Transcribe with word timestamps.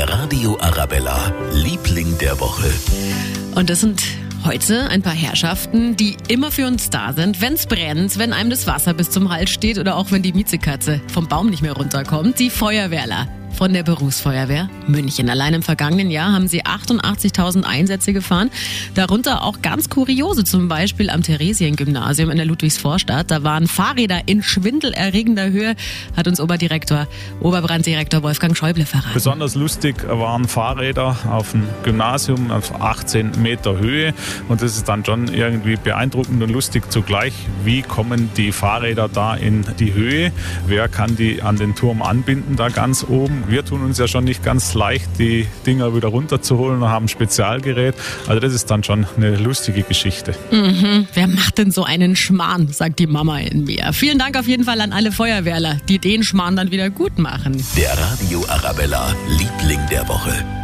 Der 0.00 0.08
Radio 0.08 0.56
Arabella, 0.58 1.30
Liebling 1.52 2.16
der 2.16 2.40
Woche. 2.40 2.72
Und 3.54 3.68
das 3.68 3.82
sind 3.82 4.02
heute 4.46 4.88
ein 4.88 5.02
paar 5.02 5.12
Herrschaften, 5.12 5.94
die 5.94 6.16
immer 6.26 6.50
für 6.50 6.66
uns 6.66 6.88
da 6.88 7.12
sind, 7.12 7.42
wenn's 7.42 7.66
brennt, 7.66 8.18
wenn 8.18 8.32
einem 8.32 8.48
das 8.48 8.66
Wasser 8.66 8.94
bis 8.94 9.10
zum 9.10 9.30
Hals 9.30 9.50
steht 9.50 9.78
oder 9.78 9.96
auch 9.96 10.10
wenn 10.10 10.22
die 10.22 10.32
Miezekatze 10.32 11.02
vom 11.12 11.28
Baum 11.28 11.50
nicht 11.50 11.60
mehr 11.60 11.74
runterkommt. 11.74 12.38
Die 12.38 12.48
Feuerwehrler 12.48 13.28
von 13.60 13.74
der 13.74 13.82
Berufsfeuerwehr 13.82 14.70
München. 14.86 15.28
Allein 15.28 15.52
im 15.52 15.62
vergangenen 15.62 16.10
Jahr 16.10 16.32
haben 16.32 16.48
sie 16.48 16.64
88.000 16.64 17.64
Einsätze 17.64 18.14
gefahren, 18.14 18.50
darunter 18.94 19.42
auch 19.42 19.60
ganz 19.60 19.90
kuriose, 19.90 20.44
zum 20.44 20.68
Beispiel 20.68 21.10
am 21.10 21.22
Theresien-Gymnasium 21.22 22.30
in 22.30 22.38
der 22.38 22.46
Ludwigsvorstadt. 22.46 23.30
Da 23.30 23.42
waren 23.42 23.66
Fahrräder 23.66 24.22
in 24.24 24.42
schwindelerregender 24.42 25.50
Höhe, 25.50 25.76
hat 26.16 26.26
uns 26.26 26.40
Oberdirektor, 26.40 27.06
Oberbranddirektor 27.42 28.22
Wolfgang 28.22 28.56
Schäuble 28.56 28.86
verraten. 28.86 29.12
Besonders 29.12 29.54
lustig 29.54 30.08
waren 30.08 30.48
Fahrräder 30.48 31.18
auf 31.30 31.50
dem 31.50 31.64
Gymnasium 31.82 32.50
auf 32.50 32.80
18 32.80 33.42
Meter 33.42 33.78
Höhe 33.78 34.14
und 34.48 34.62
das 34.62 34.74
ist 34.74 34.88
dann 34.88 35.04
schon 35.04 35.28
irgendwie 35.34 35.76
beeindruckend 35.76 36.42
und 36.42 36.48
lustig 36.48 36.90
zugleich. 36.90 37.34
Wie 37.62 37.82
kommen 37.82 38.30
die 38.38 38.52
Fahrräder 38.52 39.10
da 39.10 39.34
in 39.34 39.66
die 39.78 39.92
Höhe? 39.92 40.32
Wer 40.66 40.88
kann 40.88 41.14
die 41.14 41.42
an 41.42 41.56
den 41.56 41.74
Turm 41.74 42.00
anbinden 42.00 42.56
da 42.56 42.70
ganz 42.70 43.04
oben? 43.06 43.49
Wir 43.50 43.64
tun 43.64 43.82
uns 43.82 43.98
ja 43.98 44.06
schon 44.06 44.24
nicht 44.24 44.44
ganz 44.44 44.74
leicht, 44.74 45.18
die 45.18 45.46
Dinger 45.66 45.94
wieder 45.94 46.08
runterzuholen 46.08 46.82
und 46.82 46.88
haben 46.88 47.06
ein 47.06 47.08
Spezialgerät. 47.08 47.96
Also 48.28 48.38
das 48.40 48.54
ist 48.54 48.70
dann 48.70 48.84
schon 48.84 49.06
eine 49.16 49.36
lustige 49.36 49.82
Geschichte. 49.82 50.34
Mhm. 50.52 51.08
Wer 51.12 51.26
macht 51.26 51.58
denn 51.58 51.72
so 51.72 51.82
einen 51.82 52.14
Schmarrn, 52.14 52.68
sagt 52.68 53.00
die 53.00 53.08
Mama 53.08 53.38
in 53.40 53.64
mir. 53.64 53.92
Vielen 53.92 54.18
Dank 54.18 54.38
auf 54.38 54.46
jeden 54.46 54.64
Fall 54.64 54.80
an 54.80 54.92
alle 54.92 55.10
Feuerwehrler, 55.10 55.78
die 55.88 55.98
den 55.98 56.22
Schmarrn 56.22 56.54
dann 56.54 56.70
wieder 56.70 56.90
gut 56.90 57.18
machen. 57.18 57.62
Der 57.76 57.98
Radio 57.98 58.44
Arabella, 58.48 59.14
Liebling 59.28 59.80
der 59.90 60.06
Woche. 60.08 60.59